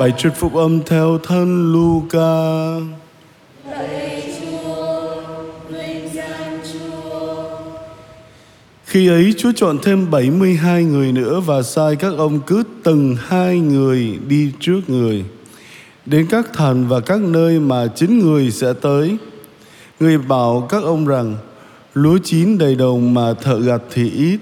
[0.00, 2.30] Bài trích phúc âm theo thân Luca.
[8.84, 13.58] Khi ấy Chúa chọn thêm 72 người nữa và sai các ông cứ từng hai
[13.58, 15.24] người đi trước người
[16.06, 19.16] đến các thành và các nơi mà chính người sẽ tới.
[20.00, 21.36] Người bảo các ông rằng,
[21.94, 24.38] lúa chín đầy đồng mà thợ gặt thì ít.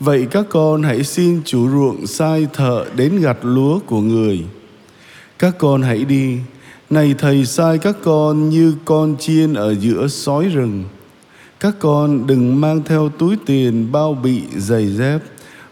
[0.00, 4.44] Vậy các con hãy xin chủ ruộng sai thợ đến gặt lúa của người.
[5.40, 6.38] Các con hãy đi,
[6.90, 10.84] này thầy sai các con như con chiên ở giữa sói rừng.
[11.60, 15.20] Các con đừng mang theo túi tiền bao bị giày dép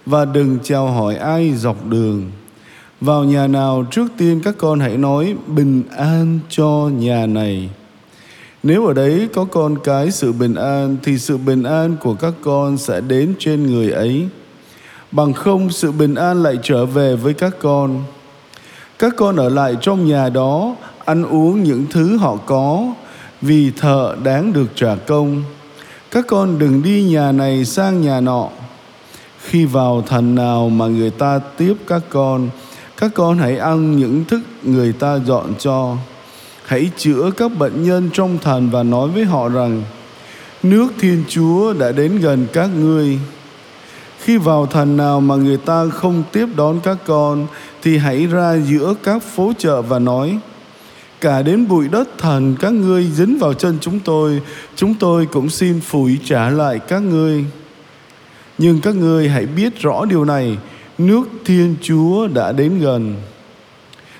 [0.07, 2.31] và đừng chào hỏi ai dọc đường.
[3.01, 7.71] Vào nhà nào trước tiên các con hãy nói bình an cho nhà này.
[8.63, 12.35] Nếu ở đấy có con cái sự bình an thì sự bình an của các
[12.43, 14.29] con sẽ đến trên người ấy.
[15.13, 18.05] Bằng không sự bình an lại trở về với các con.
[18.99, 22.85] Các con ở lại trong nhà đó ăn uống những thứ họ có
[23.43, 25.43] vì thợ đáng được trả công.
[26.11, 28.49] Các con đừng đi nhà này sang nhà nọ.
[29.41, 32.49] Khi vào thành nào mà người ta tiếp các con,
[32.97, 35.97] các con hãy ăn những thức người ta dọn cho.
[36.67, 39.83] Hãy chữa các bệnh nhân trong thành và nói với họ rằng
[40.63, 43.19] nước Thiên Chúa đã đến gần các ngươi.
[44.19, 47.47] Khi vào thành nào mà người ta không tiếp đón các con
[47.83, 50.39] thì hãy ra giữa các phố chợ và nói,
[51.21, 54.43] cả đến bụi đất thần các ngươi dính vào chân chúng tôi
[54.77, 57.45] chúng tôi cũng xin phủi trả lại các ngươi.
[58.59, 60.59] Nhưng các ngươi hãy biết rõ điều này,
[60.99, 63.15] nước thiên chúa đã đến gần.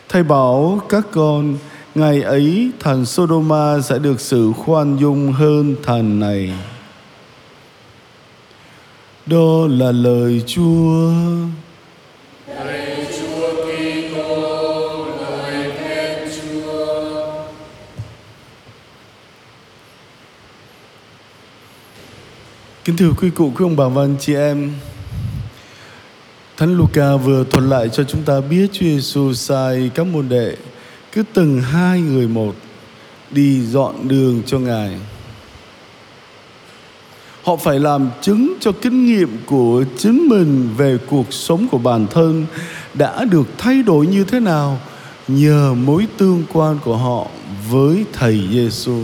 [0.09, 1.57] Thầy bảo các con,
[1.95, 6.53] ngày ấy thành sodoma sẽ được sự khoan dung hơn thành này.
[9.27, 11.11] Đó là lời chúa.
[22.89, 24.73] Kính thưa quý cụ, quý ông bà và anh chị em.
[26.57, 30.57] Thánh Luca vừa thuật lại cho chúng ta biết Chúa Giêsu sai các môn đệ.
[31.13, 32.55] Cứ từng hai người một
[33.31, 34.99] đi dọn đường cho Ngài.
[37.43, 42.07] Họ phải làm chứng cho kinh nghiệm của chính mình về cuộc sống của bản
[42.11, 42.47] thân
[42.95, 44.81] đã được thay đổi như thế nào
[45.29, 47.27] nhờ mối tương quan của họ
[47.71, 49.03] với Thầy Giêsu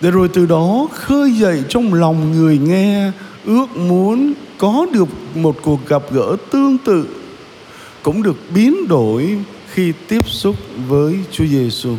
[0.00, 3.10] để rồi từ đó khơi dậy trong lòng người nghe
[3.44, 7.06] ước muốn có được một cuộc gặp gỡ tương tự
[8.02, 9.38] cũng được biến đổi
[9.72, 10.56] khi tiếp xúc
[10.88, 11.94] với Chúa Giêsu.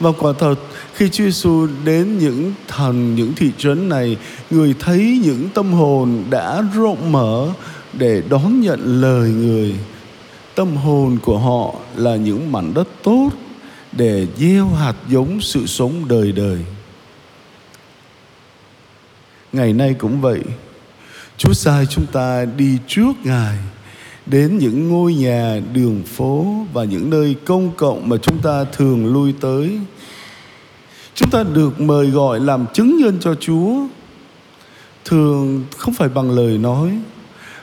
[0.00, 0.54] Và quả thật
[0.94, 4.16] khi Chúa Giêsu đến những thành những thị trấn này,
[4.50, 7.48] người thấy những tâm hồn đã rộng mở
[7.92, 9.74] để đón nhận lời người.
[10.54, 13.30] Tâm hồn của họ là những mảnh đất tốt
[13.92, 16.58] để gieo hạt giống sự sống đời đời.
[19.52, 20.40] Ngày nay cũng vậy.
[21.36, 23.58] Chúa sai chúng ta đi trước Ngài
[24.26, 29.12] đến những ngôi nhà, đường phố và những nơi công cộng mà chúng ta thường
[29.12, 29.80] lui tới.
[31.14, 33.86] Chúng ta được mời gọi làm chứng nhân cho Chúa.
[35.04, 36.98] Thường không phải bằng lời nói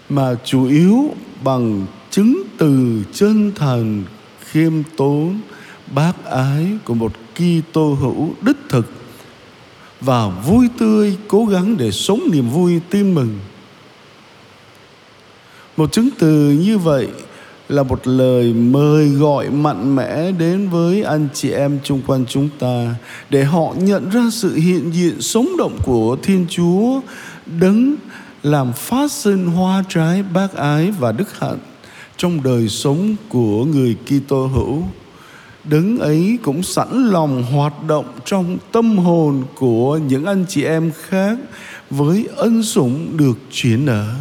[0.09, 4.03] mà chủ yếu bằng chứng từ chân thành
[4.39, 5.39] khiêm tốn
[5.95, 8.91] bác ái của một Kitô hữu đích thực
[10.01, 13.39] và vui tươi cố gắng để sống niềm vui tin mừng.
[15.77, 17.07] Một chứng từ như vậy
[17.69, 22.49] là một lời mời gọi mạnh mẽ đến với anh chị em chung quanh chúng
[22.59, 22.95] ta
[23.29, 27.01] để họ nhận ra sự hiện diện sống động của Thiên Chúa,
[27.59, 27.95] đấng
[28.43, 31.59] làm phát sinh hoa trái bác ái và đức hạnh
[32.17, 34.83] trong đời sống của người Kitô hữu
[35.69, 40.91] đấng ấy cũng sẵn lòng hoạt động trong tâm hồn của những anh chị em
[41.01, 41.37] khác
[41.89, 44.13] với ân sủng được chuyển nở.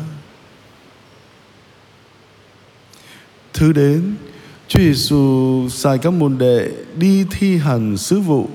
[3.52, 4.14] Thứ đến,
[4.68, 8.48] Chúa Giêsu sai các môn đệ đi thi hành sứ vụ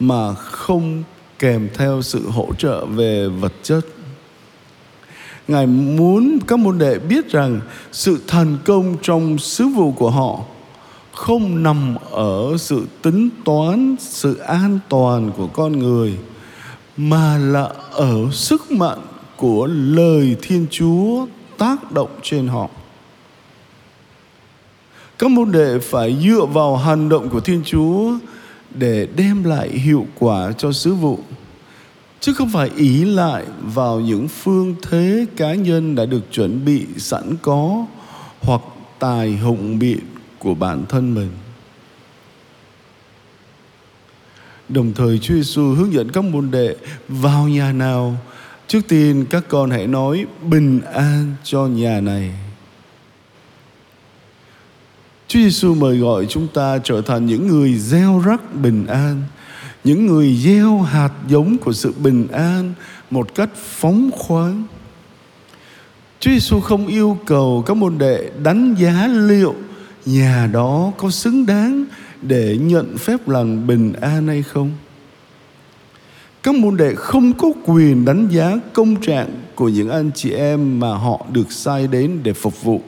[0.00, 1.02] mà không
[1.38, 3.80] kèm theo sự hỗ trợ về vật chất.
[5.48, 7.60] Ngài muốn các môn đệ biết rằng
[7.92, 10.40] sự thành công trong sứ vụ của họ
[11.12, 16.18] không nằm ở sự tính toán, sự an toàn của con người,
[16.96, 18.98] mà là ở sức mạnh
[19.36, 21.26] của lời thiên chúa
[21.58, 22.68] tác động trên họ.
[25.18, 28.12] Các môn đệ phải dựa vào hành động của thiên chúa
[28.74, 31.18] để đem lại hiệu quả cho sứ vụ,
[32.20, 36.86] chứ không phải ý lại vào những phương thế cá nhân đã được chuẩn bị
[36.96, 37.86] sẵn có
[38.40, 38.60] hoặc
[38.98, 40.11] tài hùng biện
[40.42, 41.30] của bản thân mình.
[44.68, 46.76] Đồng thời Chúa Giêsu hướng dẫn các môn đệ
[47.08, 48.16] vào nhà nào
[48.72, 52.30] Trước tiên các con hãy nói bình an cho nhà này.
[55.28, 59.22] Chúa Giêsu mời gọi chúng ta trở thành những người gieo rắc bình an,
[59.84, 62.74] những người gieo hạt giống của sự bình an
[63.10, 64.64] một cách phóng khoáng.
[66.20, 69.54] Chúa Giêsu không yêu cầu các môn đệ đánh giá liệu
[70.06, 71.84] nhà đó có xứng đáng
[72.22, 74.70] để nhận phép lành bình an hay không.
[76.42, 80.80] Các môn đệ không có quyền đánh giá công trạng của những anh chị em
[80.80, 82.80] mà họ được sai đến để phục vụ.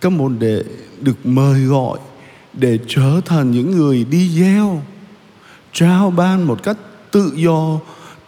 [0.00, 0.62] Các môn đệ
[1.00, 1.98] được mời gọi
[2.52, 4.82] để trở thành những người đi gieo,
[5.72, 6.76] trao ban một cách
[7.10, 7.78] tự do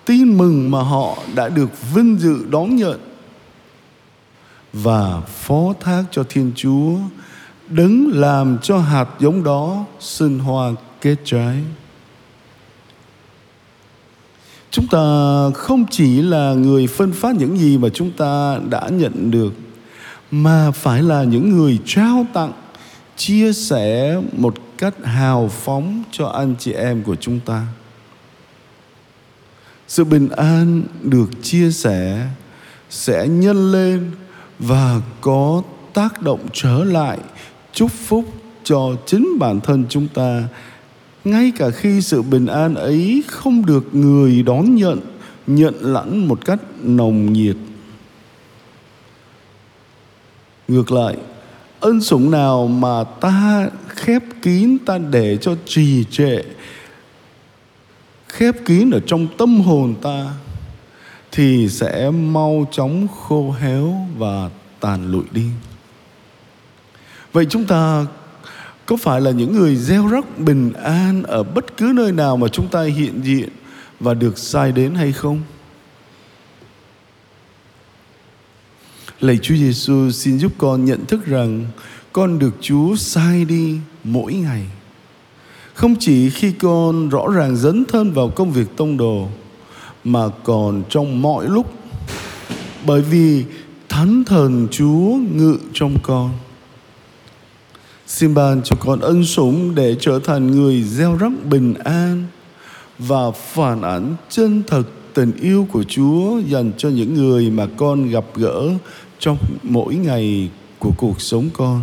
[0.04, 3.00] tin mừng mà họ đã được vinh dự đón nhận
[4.74, 6.96] và phó thác cho Thiên Chúa,
[7.68, 11.56] đứng làm cho hạt giống đó sinh hoa kết trái.
[14.70, 15.00] Chúng ta
[15.54, 19.52] không chỉ là người phân phát những gì mà chúng ta đã nhận được,
[20.30, 22.52] mà phải là những người trao tặng,
[23.16, 27.66] chia sẻ một cách hào phóng cho anh chị em của chúng ta
[29.88, 32.26] sự bình an được chia sẻ
[32.90, 34.10] sẽ nhân lên
[34.58, 35.62] và có
[35.92, 37.18] tác động trở lại.
[37.72, 38.24] Chúc phúc
[38.64, 40.42] cho chính bản thân chúng ta.
[41.24, 45.00] Ngay cả khi sự bình an ấy không được người đón nhận
[45.46, 47.56] nhận lãnh một cách nồng nhiệt.
[50.68, 51.16] Ngược lại,
[51.80, 56.42] ân sủng nào mà ta khép kín ta để cho trì trệ,
[58.28, 60.34] khép kín ở trong tâm hồn ta
[61.36, 64.50] thì sẽ mau chóng khô héo và
[64.80, 65.46] tàn lụi đi
[67.32, 68.06] vậy chúng ta
[68.86, 72.48] có phải là những người gieo rắc bình an ở bất cứ nơi nào mà
[72.48, 73.48] chúng ta hiện diện
[74.00, 75.40] và được sai đến hay không?
[79.20, 81.66] Lạy Chúa Giêsu, xin giúp con nhận thức rằng
[82.12, 84.62] con được Chúa sai đi mỗi ngày.
[85.74, 89.28] Không chỉ khi con rõ ràng dấn thân vào công việc tông đồ
[90.04, 91.72] mà còn trong mọi lúc
[92.86, 93.44] bởi vì
[93.88, 96.30] thánh thần Chúa ngự trong con.
[98.06, 102.24] Xin ban cho con ân sủng để trở thành người gieo rắc bình an
[102.98, 104.82] và phản ảnh chân thật
[105.14, 108.70] tình yêu của Chúa dành cho những người mà con gặp gỡ
[109.18, 111.80] trong mỗi ngày của cuộc sống con.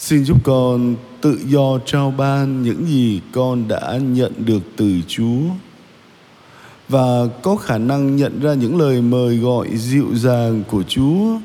[0.00, 5.40] Xin giúp con tự do trao ban những gì con đã nhận được từ Chúa
[6.88, 11.38] và có khả năng nhận ra những lời mời gọi dịu dàng của Chúa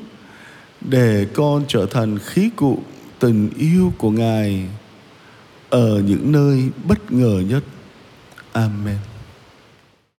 [0.80, 2.78] để con trở thành khí cụ
[3.18, 4.64] tình yêu của Ngài
[5.70, 7.64] ở những nơi bất ngờ nhất.
[8.52, 9.15] Amen.